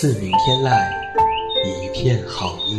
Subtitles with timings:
[0.00, 0.72] 自鸣天籁，
[1.62, 2.78] 一片好音。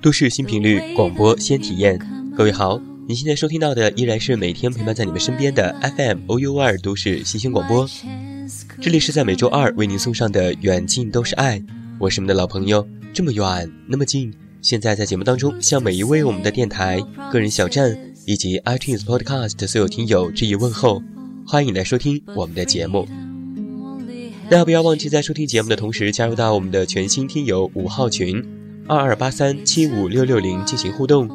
[0.00, 1.98] 都市新频率广播先体验，
[2.36, 7.88] 各位好，你现在收听到的依然是每天陪伴在你们身边的 FM OUR 都市新鲜广播，
[8.80, 11.62] 这里是在每周二为您送上的远近都是爱，
[11.98, 14.32] 我是你们的老朋友，这么远那么近。
[14.62, 16.98] 现在在节目当中，向每一位我们的电台、
[17.30, 17.94] 个人小站
[18.26, 21.02] 以及 iTunes Podcast 所有听友致以问候，
[21.46, 23.06] 欢迎来收听我们的节目。
[24.48, 28.44] 那不要忘记在收听节目的同时，加入到我们的全新听友五号群
[28.86, 31.28] 二二八三七五六六零进行互动。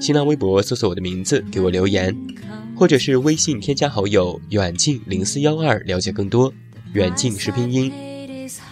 [0.00, 2.16] 新浪微博搜索我的名字给我留言，
[2.76, 6.52] 或者是微信添加好友远近零四幺二了解更多。
[6.92, 7.92] 远近是拼音，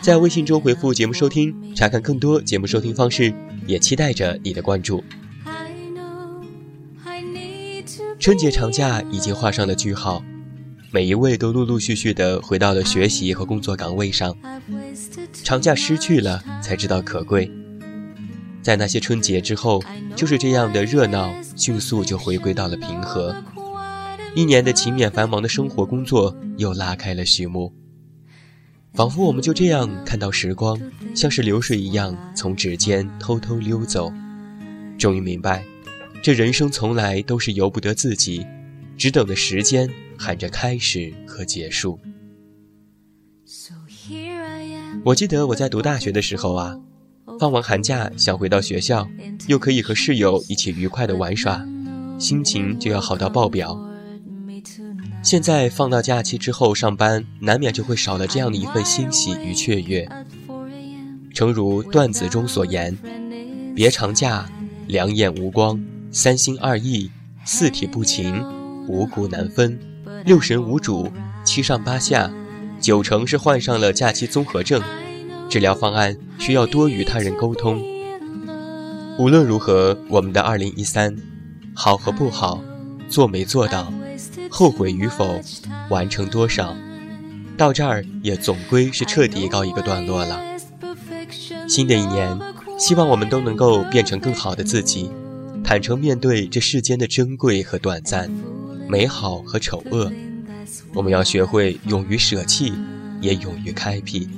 [0.00, 3.32] 在微信中回复节目收听，查看更多节目收听方式。
[3.66, 5.02] 也期待着你的关注。
[8.22, 10.22] 春节长假已经画上了句号，
[10.92, 14.32] 每一位都陆陆续续的回到了学习和工作岗位上。
[15.42, 17.50] 长假失去了，才知道可贵。
[18.62, 19.82] 在那些春节之后，
[20.14, 23.34] 就是这样的热闹，迅速就回归到了平和。
[24.36, 27.74] 一年的勤勉繁忙的生活工作又拉开了序幕。
[28.94, 30.80] 仿佛我们就这样看到时光，
[31.12, 34.12] 像是流水一样从指尖偷偷溜走，
[34.96, 35.64] 终于明白，
[36.22, 38.46] 这人生从来都是由不得自己，
[38.96, 41.98] 只等着时间喊着开始和结束。
[45.04, 46.78] 我记得我在读大学的时候啊，
[47.40, 49.08] 放完寒假想回到学校，
[49.48, 51.66] 又可以和室友一起愉快的玩耍，
[52.20, 53.76] 心情就要好到爆表。
[55.24, 60.08] 现在放到假期之后上班，难免就会少了这样的一份欣喜与雀跃。
[61.34, 62.96] 诚如段子中所言
[63.74, 64.48] ：“别长假，
[64.86, 65.82] 两眼无光，
[66.14, 67.10] 三心二意，
[67.42, 68.44] 四体不勤，
[68.86, 69.78] 五谷难分，
[70.26, 71.10] 六神无主，
[71.42, 72.30] 七上八下，
[72.78, 74.82] 九成是患上了假期综合症。
[75.48, 77.82] 治疗方案需要多与他人沟通。
[79.18, 81.16] 无论如何，我们的二零一三，
[81.74, 82.62] 好和不好，
[83.08, 83.90] 做没做到。”
[84.50, 85.40] 后悔与否，
[85.88, 86.76] 完成多少，
[87.56, 90.38] 到这儿也总归是彻底告一个段落了。
[91.66, 92.38] 新的一年，
[92.78, 95.10] 希望我们都能够变成更好的自己，
[95.72, 98.30] 坦诚面对这世间的珍贵和短暂，
[98.86, 100.12] 美好和丑恶。
[100.92, 102.74] 我们要学会勇于舍弃，
[103.22, 104.28] 也勇于开辟。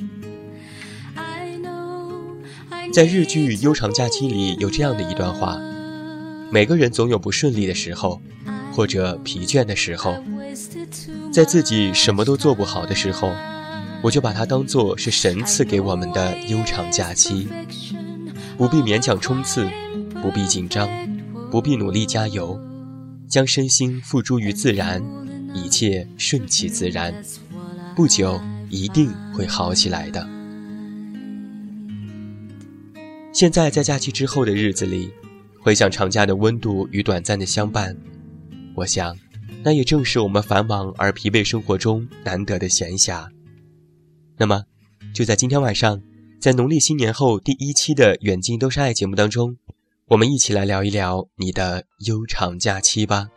[2.93, 5.59] 在日剧《悠长假期》里有这样的一段话：
[6.53, 8.23] 每个人总有不顺利的时候。
[8.73, 10.17] 或者疲倦的时候，
[11.33, 13.33] 在自己什么都做不好的时候，
[14.03, 17.49] 我就把它当做是神赐给我们的悠长假期，
[18.57, 19.69] 不必勉强冲刺，
[20.21, 20.89] 不必紧张，
[21.55, 22.61] 不必努力加油，
[23.29, 25.01] 将身心付诸于自然，
[25.55, 27.15] 一切顺其自然，
[27.95, 28.41] 不久
[28.71, 30.29] 一定会好起来的。
[33.33, 35.13] 现在在假期之后的日子里，
[35.61, 37.97] 回想长假的温度与短暂的相伴。
[38.75, 39.17] 我想，
[39.63, 43.29] 那也正是我们繁忙而疲惫生活中难得的闲暇。
[44.37, 44.65] 那么，
[45.15, 46.03] 就在今天晚上，
[46.41, 49.57] 在农历新年后第一期的《远近都是爱》节目当中，
[50.09, 53.31] 我们一起来聊一聊你的悠长假期吧。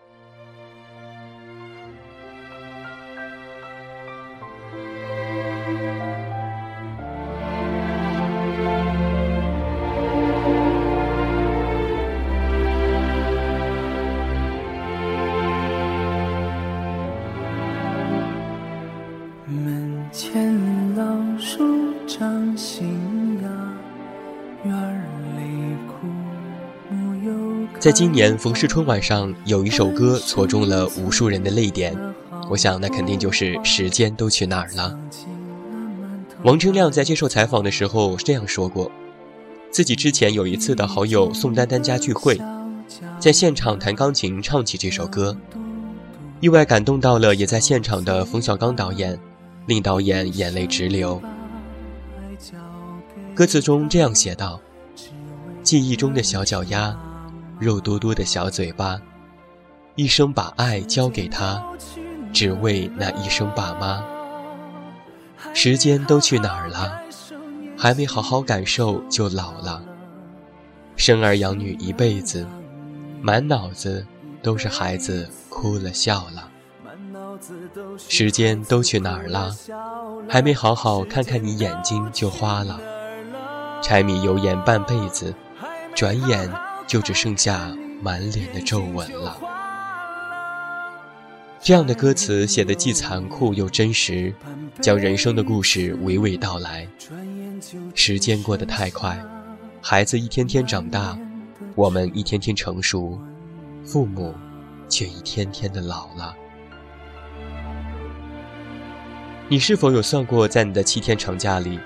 [27.80, 31.96] 在今年冯氏春晚上，有一首歌戳中了无数人的泪点，
[32.50, 34.98] 我想那肯定就是《时间都去哪儿了》。
[36.44, 38.92] 王铮亮在接受采访的时候这样说过，
[39.70, 42.42] 自己之前有一次的好友宋丹丹家聚会，
[43.20, 45.38] 在现场弹钢琴唱起这首歌，
[46.40, 49.18] 意外感动到了也在现场的冯小刚导演，
[49.68, 51.22] 令导演眼泪直流。
[53.36, 54.60] 歌词中这样写道
[55.62, 56.98] ：“记忆中的小脚丫，
[57.60, 59.02] 肉多多的小嘴巴，
[59.96, 61.64] 一生把爱交给他，
[62.32, 64.04] 只为那一声爸妈。
[65.54, 67.02] 时间都去哪儿了？
[67.78, 69.84] 还没好好感受就老了。
[70.96, 72.46] 生儿养女一辈子，
[73.22, 74.06] 满脑子
[74.42, 76.50] 都是孩子哭了笑了。
[77.98, 79.56] 时间都去哪儿了？
[80.28, 82.80] 还没好好看看你眼睛就花了。”
[83.82, 85.34] 柴米油盐半辈子，
[85.94, 86.52] 转眼
[86.88, 89.38] 就只剩下满脸的皱纹了。
[91.60, 94.34] 这样的歌词写得既残酷又真实，
[94.80, 96.88] 将人生的故事娓娓道来。
[97.94, 99.22] 时间过得太快，
[99.82, 101.18] 孩子一天天长大，
[101.76, 103.20] 我们一天天成熟，
[103.84, 104.34] 父母
[104.88, 106.34] 却一天天的老了。
[109.50, 111.80] 你是否有算过，在你的七天长假里，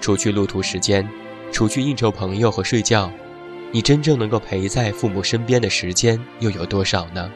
[0.00, 1.06] 除去路途时间？
[1.50, 3.10] 除去应酬朋友和睡觉，
[3.70, 7.30] 你真正能够陪在父母身边的时间又有多少呢？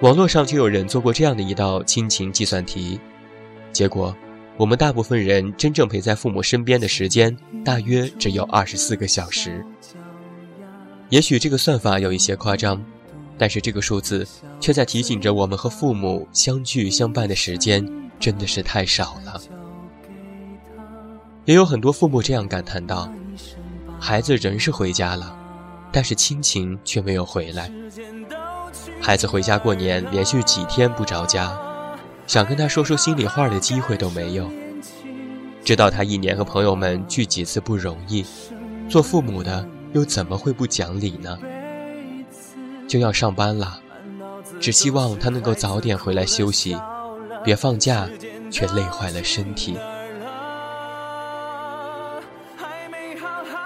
[0.00, 2.98] 网络上就有人做过这样的一道亲情计算题，
[3.72, 4.14] 结果，
[4.56, 9.64] 我们大部分人真正陪在父母身边的时间大约只有二十四个小时。
[11.08, 12.84] 也许这个算法有一些夸张，
[13.38, 14.26] 但是这个数字
[14.58, 17.86] 却在提醒着我们和父母相聚相伴的时间
[18.18, 19.40] 真的是太少了。
[21.44, 23.12] 也有很多父母这样感叹道
[24.04, 25.32] ：“孩子人是回家了，
[25.92, 27.70] 但是亲情却没有回来。
[29.00, 31.56] 孩子回家过年，连续几天不着家，
[32.26, 34.50] 想跟他说说心里话的机会都没有。
[35.64, 38.26] 知道他一年和朋友们聚几次不容易，
[38.88, 41.38] 做父母的又怎么会不讲理呢？
[42.88, 43.78] 就要上班了，
[44.58, 46.76] 只希望他能够早点回来休息，
[47.44, 48.08] 别放假
[48.50, 49.78] 却累坏了身体。”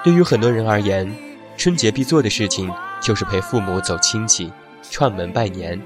[0.06, 1.12] 对于很多人而言，
[1.56, 2.72] 春节必做的事情
[3.02, 4.52] 就是陪父母走亲戚、
[4.88, 5.82] 串门拜年。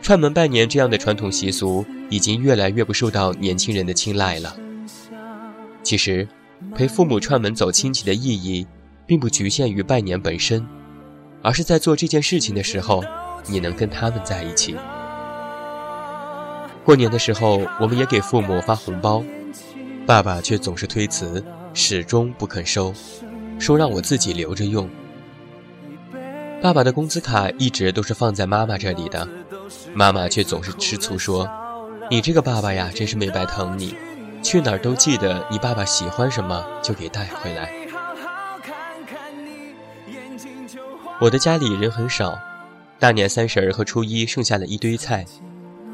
[0.00, 4.56] 串门拜年这样的传统习俗已经越来越不受到年轻人的青睐了。
[5.82, 6.28] 其实，
[6.76, 8.64] 陪父母串门走亲戚的意义，
[9.04, 10.64] 并不局限于拜年本身，
[11.42, 13.02] 而是在做这件事情的时候，
[13.48, 14.76] 你能跟他们在一起。
[16.84, 19.24] 过年的时候，我们也给父母发红包，
[20.06, 21.44] 爸爸却总是推辞。
[21.78, 22.90] 始终不肯收，
[23.58, 24.88] 说让我自己留着用。
[26.62, 29.28] 爸爸的工资卡一直都是放在妈妈这里的，
[29.92, 31.46] 妈妈却总是吃醋说
[32.10, 33.94] ：“你这个爸爸呀，真是没白疼你，
[34.42, 37.70] 去哪儿都记得你爸爸喜欢什么就给带回来。”
[41.20, 42.38] 我的家里人很少，
[42.98, 45.26] 大年三十儿和初一剩下了一堆菜，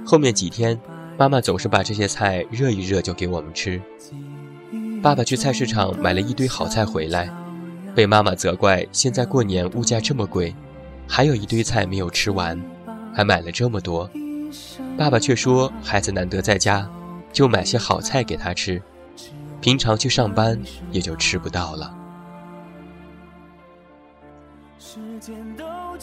[0.06, 0.80] 后面几天，
[1.18, 3.82] 妈妈总是把这些菜热一热就给我们吃。
[5.02, 7.28] 爸爸去菜市场买了一堆好菜回来，
[7.92, 10.54] 被妈妈责怪：现在过年物价这么贵，
[11.08, 12.56] 还有一堆菜没有吃完，
[13.12, 14.08] 还买了这么多。
[14.96, 16.88] 爸爸却说：孩子难得在家，
[17.32, 18.80] 就买些好菜给他吃，
[19.60, 20.56] 平常去上班
[20.92, 21.92] 也就吃不到了。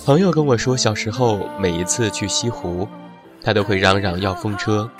[0.05, 2.85] 朋友跟我说，小时候每一次去西湖，
[3.41, 4.91] 他都会嚷嚷要风车，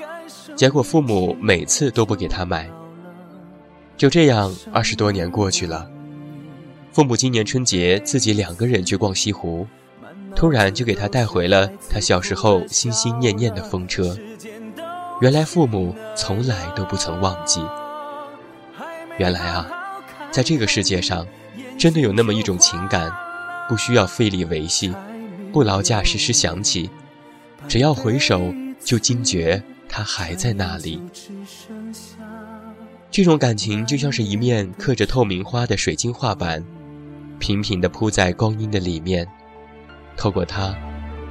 [0.56, 2.70] 结果父母每次都不给他买。
[4.00, 5.86] 就这样，二十多年过去了，
[6.94, 9.68] 父母今年春节自己两个人去逛西湖，
[10.34, 14.18] 突然就给他带回了他小时候心心念念的风车。
[15.20, 17.62] 原来父母从来都不曾忘记。
[19.18, 19.70] 原来啊，
[20.32, 21.28] 在这个世界上，
[21.78, 23.12] 真的有那么一种情感，
[23.68, 24.96] 不需要费力维系，
[25.52, 26.90] 不劳驾时时想起，
[27.68, 28.42] 只要回首
[28.82, 31.02] 就惊觉它还在那里。
[33.12, 36.64] 这种感情就像是一面刻着透明花的水晶画板，
[37.40, 39.28] 平平地铺在光阴的里面。
[40.16, 40.76] 透过它，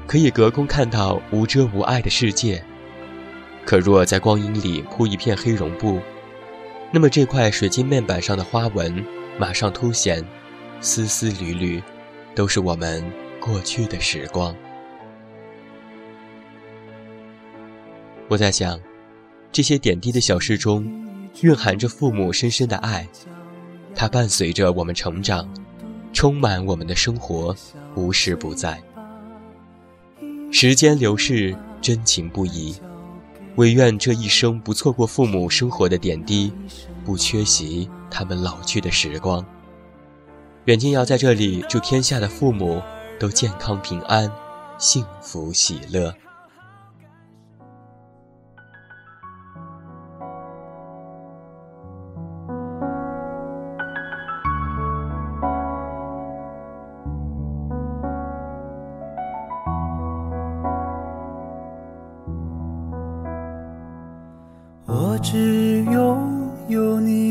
[0.05, 2.63] 可以隔空看到无遮无碍的世界。
[3.65, 6.01] 可若在光阴里铺一片黑绒布，
[6.91, 9.05] 那么这块水晶面板上的花纹
[9.39, 10.25] 马上凸显，
[10.81, 11.81] 丝丝缕缕，
[12.35, 13.05] 都是我们
[13.39, 14.53] 过去的时光。
[18.27, 18.81] 我在想，
[19.53, 21.08] 这些点滴的小事中。
[21.43, 23.07] 蕴含着父母深深的爱，
[23.95, 25.49] 它伴随着我们成长，
[26.13, 27.55] 充满我们的生活，
[27.95, 28.83] 无时不在。
[30.51, 32.75] 时间流逝，真情不移。
[33.57, 36.53] 唯愿这一生不错过父母生活的点滴，
[37.05, 39.45] 不缺席他们老去的时光。
[40.65, 42.83] 远近要在这里祝天下的父母
[43.19, 44.31] 都健康平安，
[44.79, 46.15] 幸福喜乐。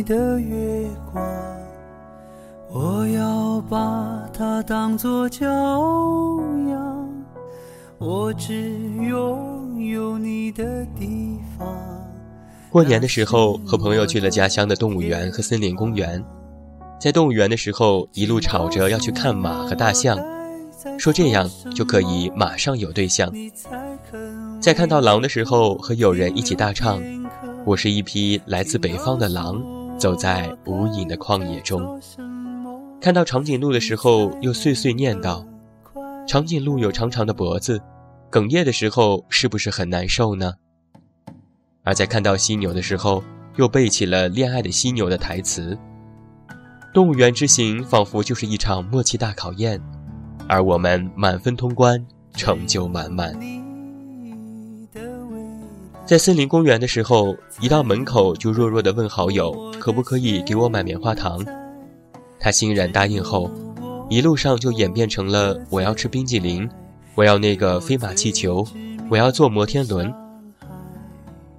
[0.03, 1.23] 的月光，
[2.69, 5.45] 我要把它当作骄
[6.69, 7.09] 阳。
[7.97, 11.67] 我只拥有你的地方。
[12.69, 16.23] 过年的时候，和朋友去了家乡的动物园和森林公园。
[16.99, 20.17] 在动物园的时候，一路吵着要去看马和大象，
[20.97, 23.31] 说这样就可以马上有对象。
[24.59, 27.01] 在看到狼的时候，和友人一起大唱。
[27.65, 29.61] 我是一匹来自北方的狼，
[29.97, 31.99] 走在无垠的旷野中。
[33.01, 35.45] 看到长颈鹿的时候，又碎碎念道
[36.27, 37.81] ：“长颈鹿有长长的脖子，
[38.31, 40.53] 哽咽的时候是不是很难受呢？”
[41.83, 43.23] 而在看到犀牛的时候，
[43.55, 45.77] 又背起了恋爱的犀牛的台词。
[46.93, 49.79] 动物园之行仿佛就是一场默契大考验，
[50.47, 53.66] 而我们满分通关，成就满满。
[56.07, 61.45] 在森林公园的时候，一到门口就弱弱的问好友可不可以给我买棉花糖。
[62.39, 63.51] 他欣然答应后，
[64.09, 66.67] 一路上就演变成了我要吃冰激凌，
[67.13, 68.65] 我要那个飞马气球，
[69.09, 70.13] 我要坐摩天轮。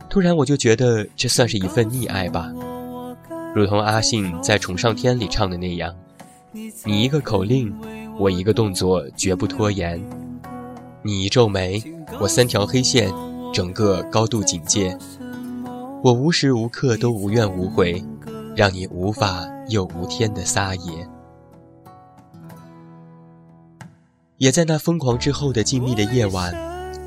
[0.09, 2.51] 突然我就觉得这算是一份溺爱吧，
[3.55, 5.95] 如同阿信在《宠上天》里唱的那样
[6.87, 7.71] ：“你一个口令，
[8.19, 10.01] 我一个动作，绝不拖延；
[11.03, 11.83] 你一皱眉，
[12.19, 13.13] 我三条黑线。”
[13.53, 14.97] 整个高度警戒，
[16.03, 18.05] 我无时无刻都无怨无悔，
[18.55, 21.09] 让你无法又无天的撒野。
[24.37, 26.55] 也在那疯狂之后的静谧的夜晚，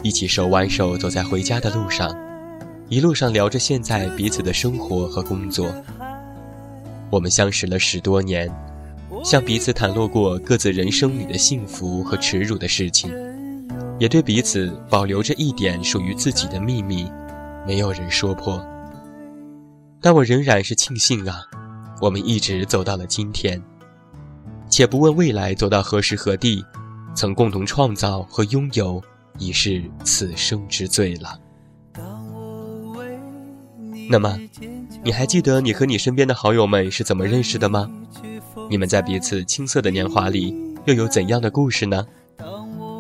[0.04, 2.14] 一起手挽手走在回家的路上，
[2.90, 5.74] 一路上聊着现在彼此的生活和工作。
[7.10, 8.54] 我们相识了十多年，
[9.24, 13.10] 向彼此袒露过各自人生里的幸福和耻辱的事情。
[14.01, 17.08] 也对彼此保留着一点属于自己的秘密，
[17.67, 18.60] 没有人说破。
[20.01, 21.41] 但我仍然是庆幸啊，
[22.01, 23.62] 我们一直走到了今天。
[24.67, 26.65] 且不问未来走到何时何地，
[27.13, 29.00] 曾共同创造和拥有，
[29.38, 31.39] 已是此生之最了。
[34.10, 34.36] 那么，
[35.03, 37.88] 你还记得你和你身边的好友们是怎么认识的吗？
[38.67, 40.55] 你们在彼此青涩的年华里，
[40.86, 42.03] 又有怎样的故事呢？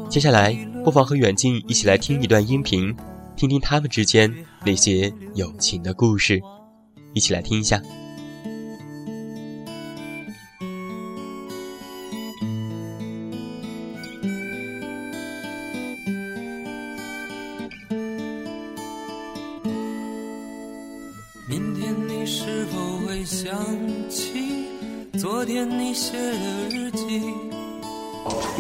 [0.07, 2.95] 接下来，不妨和远近一起来听一段音频，
[3.35, 4.33] 听听他们之间
[4.65, 6.41] 那些友情的故事，
[7.13, 7.79] 一起来听一下。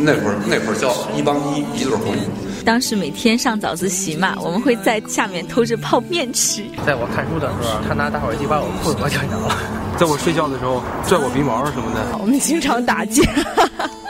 [0.03, 2.15] 那会儿那会儿叫一帮一一对红。
[2.63, 6.63] 当时每天上早自习嘛，我们会在下面偷着泡面吃。
[6.85, 9.49] 在我看书的时候，他拿打火机把我裤子给抢了；
[9.97, 12.17] 在我睡觉的时候，拽我鼻毛什么的。
[12.21, 13.23] 我们经常打架。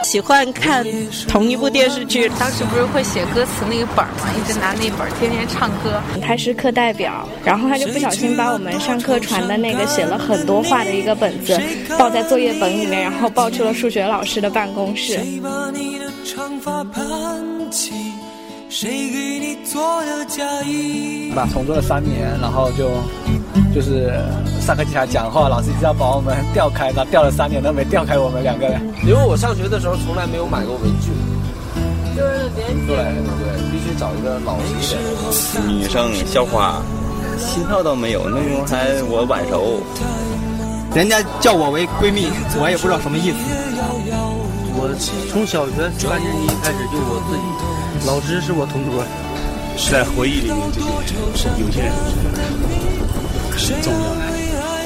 [0.03, 0.85] 喜欢看
[1.27, 6.01] 同一部电视剧，当时不是会写歌词那个本儿嘛，一直拿那本儿天天唱歌。
[6.21, 11.59] 他是课代表，然后他就不小心把我们上课传的那个写了很多话的一个本子
[11.97, 15.19] 抱在作业本里面，然后抱去了数学老师的办公室。
[21.35, 22.89] 把重做了三年，然后就
[23.73, 24.11] 就是
[24.59, 28.81] 上课经常讲话，老师一直要把我们调开，那调了三年都没调开我们两个人。
[29.03, 31.11] 因为我上学的时候从来没有买过文具，
[32.15, 32.95] 就是别对对
[33.39, 35.09] 对，必须找一个老实一点的。
[35.71, 36.81] 女生校花，
[37.39, 39.79] 心跳倒没有，那时候还我晚熟，
[40.93, 42.27] 人家叫我为闺蜜，
[42.59, 43.37] 我也不知道什么意思。
[44.73, 44.93] 我
[45.31, 47.43] 从小学三年级开始就我自己。
[48.05, 49.05] 老师是我同桌，
[49.91, 50.81] 在回忆里面，这
[51.37, 51.93] 些有些人
[53.67, 53.99] 很重要。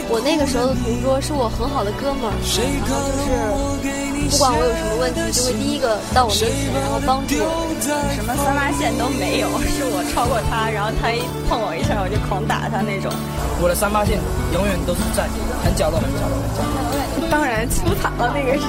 [0.08, 7.65] 我那个时候的同桌是我很好的哥们儿，然后就是不管我有什么问题，就会第一个到我面前，然后帮助我。
[8.13, 13.12] 什么三八线都没有， 是我超过他，然后他一碰我一下，我就狂打他那种。
[13.60, 14.20] 我的三八线
[14.53, 15.25] 永远都是在
[15.65, 17.27] 很角落、很角落、很角落。
[17.29, 18.67] 当然出彩了，那个是。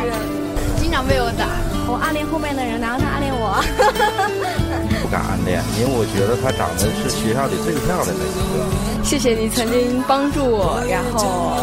[0.80, 1.46] 经常被我打。
[1.88, 3.62] 我暗恋后面的人，然后他暗恋我。
[5.06, 9.06] 不敢暗恋，因为我觉得她长得是学校里最漂亮的一个。
[9.06, 11.54] 谢谢你曾经帮助我，然后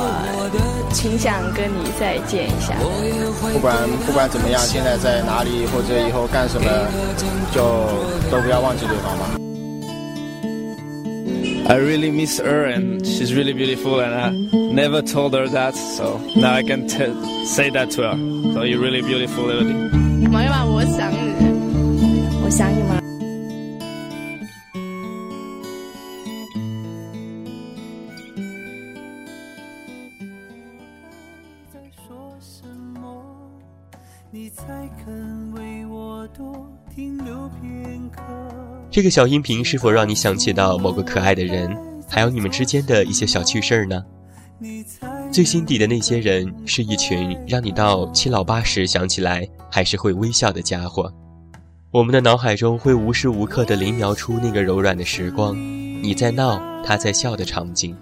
[0.95, 2.71] 挺想跟你再见一下。
[3.51, 3.75] 不管
[4.07, 6.65] 不管怎么样，现在在哪里或者以后干什么，
[7.51, 7.59] 就
[8.31, 9.35] 都不要忘记对方吧。
[11.67, 16.53] I really miss her and she's really beautiful and I never told her that so now
[16.53, 17.11] I can t-
[17.45, 18.15] say that to her.
[18.53, 19.89] So you're really beautiful, Elodie.
[20.31, 23.02] 朋友们，我想你，我想你们。
[38.89, 41.75] 这个小音频是否让你想起到某个可爱的人，
[42.07, 44.03] 还有你们之间的一些小趣事儿呢？
[45.31, 51.11] 最心底的那些人，是一群让你到七老八十想起来还是会微笑的家伙。
[51.89, 55.55] 我们的脑海中会无时无刻的临描出那个柔软的时光，
[56.01, 57.95] 你在闹，他在笑的场景，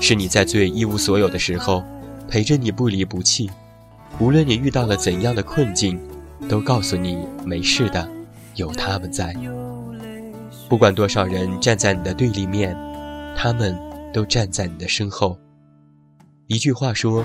[0.00, 1.82] 是你在最一无所有的时候，
[2.28, 3.48] 陪着你不离不弃，
[4.18, 6.00] 无论你遇到了怎样的困境，
[6.48, 8.08] 都告诉你没事的，
[8.54, 9.34] 有他们在。
[10.68, 12.76] 不管多少人站在你的对立面，
[13.36, 13.78] 他们
[14.12, 15.38] 都站在你的身后。
[16.46, 17.24] 一句话说，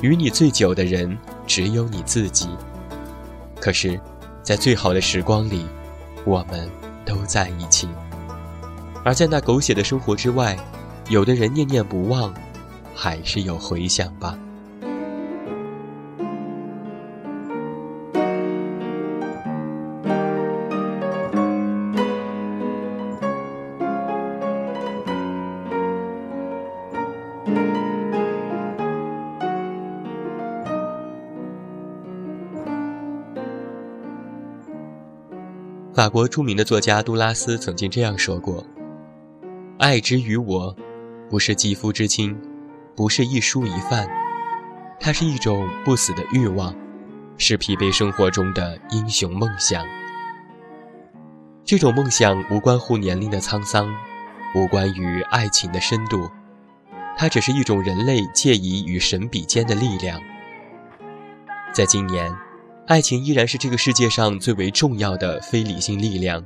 [0.00, 2.48] 与你最久的人只有你自己。
[3.60, 4.00] 可是，
[4.42, 5.66] 在最好的时光里，
[6.24, 6.68] 我们
[7.04, 7.88] 都在一起。
[9.04, 10.56] 而在那狗血的生活之外，
[11.08, 12.32] 有的人念念不忘，
[12.94, 14.38] 还是有回响吧。
[36.02, 38.66] 法国著名的作家杜拉斯曾经这样说过
[39.78, 40.76] ：“爱之于我，
[41.30, 42.36] 不是肌肤之亲，
[42.96, 44.10] 不是一蔬一饭，
[44.98, 46.74] 它是一种不死的欲望，
[47.38, 49.86] 是疲惫生活中的英雄梦想。
[51.64, 53.88] 这种梦想无关乎年龄的沧桑，
[54.56, 56.28] 无关于爱情的深度，
[57.16, 60.20] 它只是一种人类介意与神比肩的力量。
[61.72, 62.34] 在今年。”
[62.86, 66.44] 爱情依然是这个世界上最为重要的非理性力量，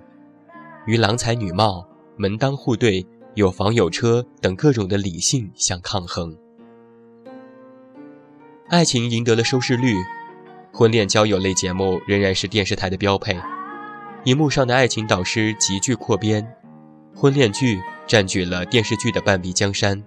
[0.86, 6.36] 与郎才女貌、门当户对、有房有车等各种的理性相抗衡。
[8.68, 9.94] 爱情赢得了收视率，
[10.72, 13.34] 婚恋交友类节目仍然是电视台的标配，
[14.24, 16.46] 荧幕上的爱情导师急剧扩编，
[17.14, 20.04] 婚恋剧占据了电视剧的半壁江山，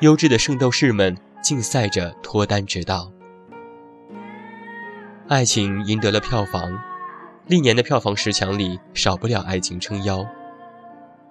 [0.00, 3.12] 优质的圣斗士们竞赛着脱单之道。
[5.32, 6.78] 爱情赢得了票房，
[7.46, 10.22] 历年的票房十强里少不了爱情撑腰。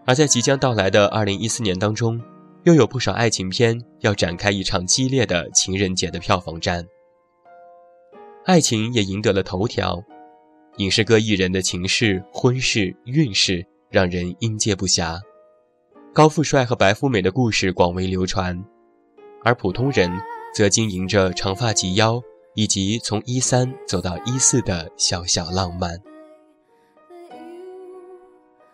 [0.07, 2.19] 而在即将到来的二零一四年当中，
[2.63, 6.83] 又有不少爱情片要展开一场激烈的情人节的票房战。
[8.43, 10.03] 爱情也赢得了头条，
[10.77, 15.19] 影视歌艺人的情事、婚事、运势让人应接不暇，
[16.11, 18.65] 高富帅和白富美的故事广为流传，
[19.43, 20.11] 而普通人
[20.55, 22.19] 则经营着长发及腰。
[22.53, 26.01] 以及从一三走到一四的小小浪漫，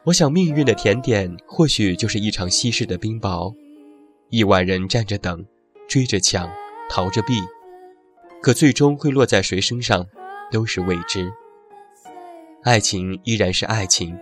[0.03, 3.53] 我想命运的甜点或许就是一场稀释的冰雹，
[4.29, 5.45] 亿万人站着等，
[5.87, 6.49] 追着抢，
[6.89, 7.35] 逃着避，
[8.41, 10.07] 可最终会落在谁身上，
[10.51, 11.31] 都是未知。
[12.63, 14.17] 爱情依然是爱情，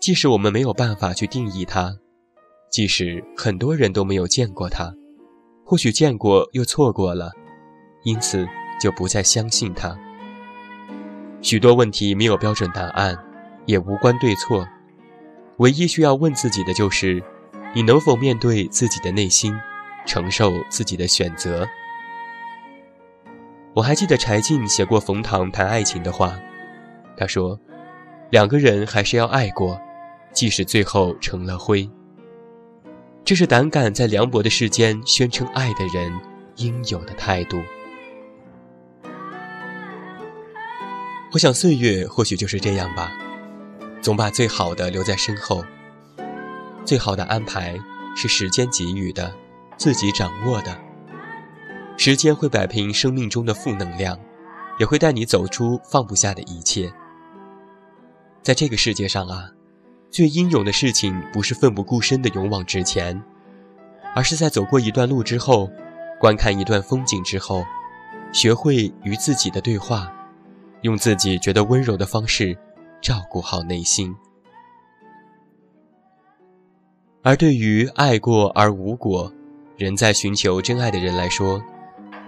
[0.00, 1.96] 即使我们没有办法去定义它，
[2.70, 4.92] 即使很多人都没有见过它，
[5.64, 7.30] 或许见过又错过了，
[8.02, 8.48] 因此。
[8.80, 9.96] 就不再相信他。
[11.42, 13.16] 许多问题没有标准答案，
[13.66, 14.66] 也无关对错，
[15.58, 17.22] 唯一需要问自己的就是：
[17.74, 19.54] 你能否面对自己的内心，
[20.06, 21.68] 承受自己的选择？
[23.72, 26.38] 我还记得柴静写过冯唐谈爱情的话，
[27.16, 27.58] 他说
[28.30, 29.80] ：“两个人还是要爱过，
[30.32, 31.88] 即使最后成了灰。”
[33.24, 36.12] 这是胆敢在凉薄的世间宣称爱的人
[36.56, 37.58] 应有的态度。
[41.32, 43.12] 我想岁月或许就是这样吧，
[44.02, 45.64] 总把最好的留在身后。
[46.84, 47.78] 最好的安排
[48.16, 49.32] 是时间给予的，
[49.76, 50.76] 自己掌握的。
[51.96, 54.18] 时间会摆平生命中的负能量，
[54.80, 56.92] 也会带你走出放不下的一切。
[58.42, 59.50] 在这个世界上啊，
[60.10, 63.22] 最英勇的事情不是奋不顾身的勇往直前，
[64.16, 65.70] 而是在走过一段路之后，
[66.18, 67.64] 观看一段风景之后，
[68.32, 70.12] 学会与自己的对话，
[70.82, 72.56] 用自己觉得温柔的方式
[73.00, 74.14] 照顾好内心。
[77.22, 79.32] 而对于爱过而无果，
[79.76, 81.62] 仍在寻求真爱的人来说，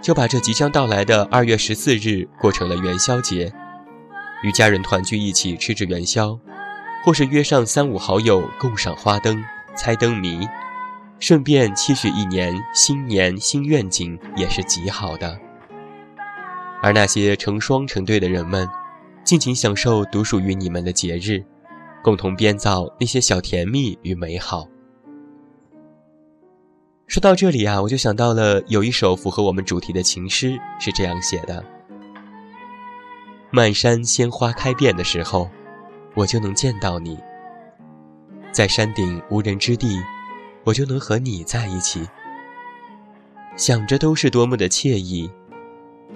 [0.01, 3.51] 就把这即将到来的二月十四日过成了元宵节，
[4.43, 6.37] 与家人团聚一起吃着元宵，
[7.03, 9.43] 或是约上三五好友共赏花灯、
[9.75, 10.47] 猜灯谜，
[11.19, 15.39] 顺便期许一年新年新愿景，也是极好的。
[16.83, 18.67] 而那些成双成对的人们，
[19.23, 21.41] 尽情享受独属于你们的节日，
[22.03, 24.67] 共同编造那些小甜蜜与美好。
[27.07, 31.63] 说到这里啊，我就想到了有一首符合我们主题的情诗，是这样写的：
[33.49, 35.49] 漫山鲜花开遍的时候，
[36.15, 37.15] 我就能见到你；
[38.51, 40.01] 在山顶无人之地，
[40.65, 42.05] 我就能和你在一起。
[43.55, 45.31] 想着都是多么的惬意，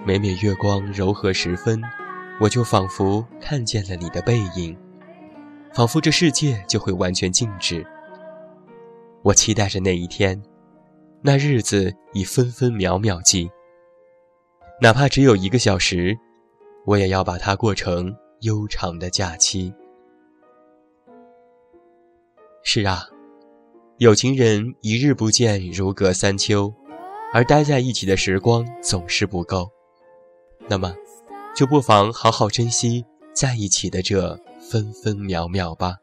[0.04, 1.80] 每每月光柔和时分，
[2.40, 4.76] 我就仿佛看见了你的背影，
[5.74, 7.86] 仿佛这世界就会完全静止。
[9.22, 10.40] 我期待着那一天。
[11.20, 13.50] 那日子已分分秒秒计，
[14.80, 16.16] 哪怕只有一个小时，
[16.86, 19.74] 我也要把它过成悠长的假期。
[22.62, 23.08] 是啊，
[23.96, 26.72] 有情人一日不见如隔三秋，
[27.34, 29.68] 而待在一起的时光总是不够。
[30.70, 30.94] 那么，
[31.56, 35.94] 就不妨好好珍惜在一起的这分分秒秒吧。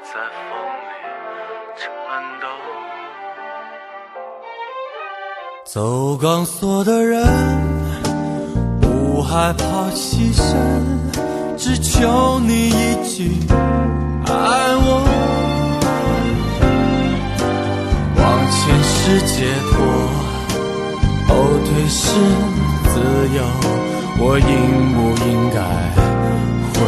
[0.00, 0.67] 在风
[5.70, 7.22] 走钢索的人
[8.80, 10.42] 不害怕牺牲，
[11.58, 13.30] 只求你一句
[14.24, 14.32] 爱
[14.80, 15.04] 我。
[18.16, 19.76] 往前是解脱，
[21.28, 21.34] 后
[21.66, 22.00] 退是
[22.88, 22.96] 自
[23.36, 23.38] 由，
[24.20, 24.48] 我应
[24.94, 25.58] 不应该
[26.72, 26.78] 回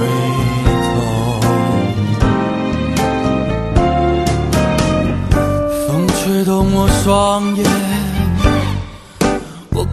[5.29, 5.37] 头？
[5.87, 6.16] 风吹
[6.47, 8.00] 动我双眼。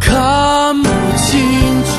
[0.07, 1.96] 看不清楚，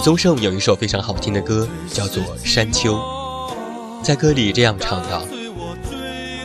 [0.00, 2.94] 宗盛有一首非常好听的歌，叫做《山丘》。
[4.02, 5.22] 在歌里这样唱道：“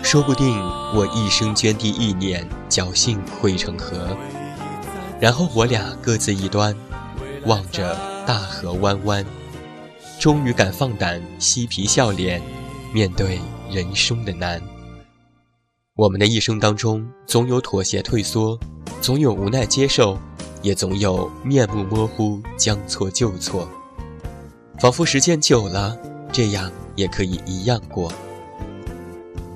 [0.03, 0.59] 说不定
[0.93, 4.17] 我一生涓滴一念，侥幸汇成河，
[5.21, 6.75] 然后我俩各自一端，
[7.45, 9.25] 望着大河弯弯，
[10.19, 12.41] 终于敢放胆嬉皮笑脸，
[12.93, 13.39] 面对
[13.71, 14.61] 人生的难。
[15.95, 18.59] 我们的一生当中，总有妥协退缩，
[18.99, 20.19] 总有无奈接受。”
[20.65, 23.69] 也总有面目模糊、将错就错，
[24.79, 25.95] 仿佛时间久了，
[26.31, 28.11] 这样也可以一样过。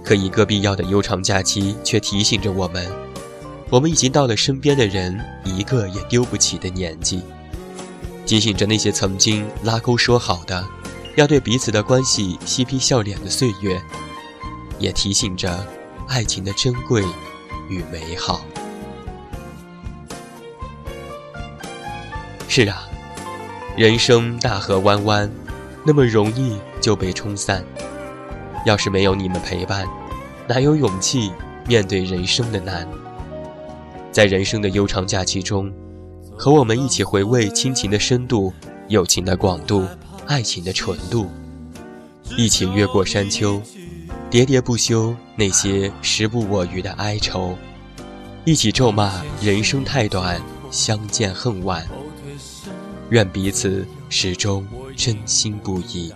[0.04, 2.88] 可一个必要的悠长假期，却提醒着我们：
[3.72, 7.24] 我们已经到了身边的人一个也丢不起的年纪，
[8.24, 10.64] 提醒着那些曾经拉钩说好的
[11.16, 13.82] 要对彼此的关系嬉皮笑脸的岁月，
[14.78, 15.66] 也提醒着
[16.08, 17.04] 爱情的珍贵
[17.68, 18.46] 与美好。
[22.52, 22.90] 是啊，
[23.78, 25.30] 人生大河弯弯，
[25.86, 27.64] 那么容易就被冲散。
[28.66, 29.86] 要是没有你们陪伴，
[30.48, 31.32] 哪有勇气
[31.68, 32.88] 面对人生的难？
[34.12, 35.72] 在人生的悠长假期中，
[36.36, 38.52] 和我们一起回味亲情的深度、
[38.88, 39.86] 友情的广度、
[40.26, 41.30] 爱情的纯度，
[42.36, 43.62] 一起越过山丘，
[44.32, 47.56] 喋喋不休那些时不我予的哀愁，
[48.44, 51.88] 一起咒骂人生太短，相见恨晚。
[53.10, 56.14] 愿彼此始终真心不移。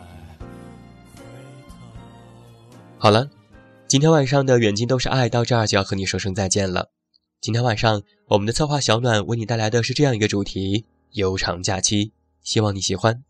[2.98, 3.30] 好了，
[3.88, 6.92] 今天晚上的远近都是爱，到这儿就要和你说声再见了。
[7.42, 13.24] 今天晚上我们的策划小暖为你带来的是这样一个主题：悠长假期，希望你喜欢。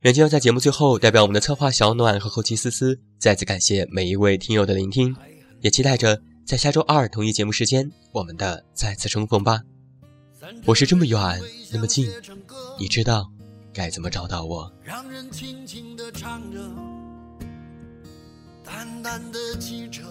[0.00, 5.14] 远近要在节目最后，代表我们的策划小暖和后期思思，再次感谢每一位听友的聆听，
[5.60, 9.62] 也期待着在下周二同一节目时间，我们的再次重逢吧。
[10.66, 11.18] 我是这么远，
[11.72, 12.10] 那么近，
[12.76, 13.30] 你知道
[13.72, 14.72] 该怎么找到我？
[14.82, 16.58] 让人轻轻地唱着，
[18.64, 20.02] 淡淡的记着，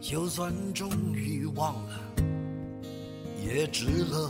[0.00, 2.00] 就算终于忘了，
[3.46, 4.28] 也值了。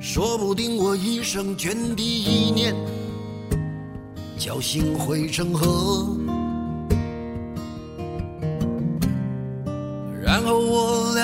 [0.00, 2.74] 说不定我一生涓滴一念，
[4.36, 6.18] 侥幸汇成河。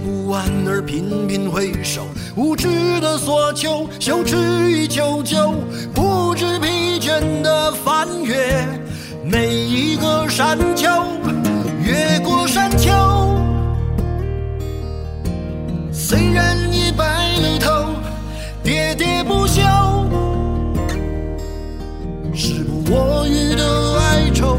[0.00, 2.68] 不安而频频回首，无知
[3.00, 4.36] 的索求，羞耻
[4.70, 5.52] 与求救，
[5.94, 8.66] 不知疲倦的翻越
[9.24, 10.88] 每一个山丘，
[11.84, 12.90] 越过山丘。
[15.92, 17.70] 虽然已白了头，
[18.64, 19.60] 喋喋不休，
[22.34, 24.58] 时不我予的哀愁，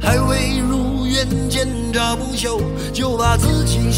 [0.00, 2.60] 还未如愿见着不朽，